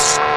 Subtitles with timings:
[0.00, 0.29] Sports.